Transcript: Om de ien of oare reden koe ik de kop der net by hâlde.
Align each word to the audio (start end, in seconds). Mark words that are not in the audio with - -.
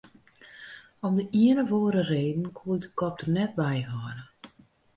Om 1.05 1.13
de 1.17 1.25
ien 1.41 1.61
of 1.63 1.71
oare 1.77 2.01
reden 2.11 2.51
koe 2.57 2.75
ik 2.75 2.81
de 2.83 2.91
kop 2.99 3.15
der 3.19 3.31
net 3.37 3.51
by 3.59 3.75
hâlde. 3.89 4.23